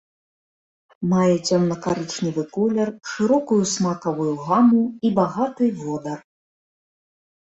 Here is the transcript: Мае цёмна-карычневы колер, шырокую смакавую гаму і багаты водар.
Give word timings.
Мае 1.09 1.33
цёмна-карычневы 1.47 2.43
колер, 2.55 2.89
шырокую 3.11 3.59
смакавую 3.73 4.33
гаму 4.47 4.81
і 5.09 5.11
багаты 5.19 5.65
водар. 5.83 6.19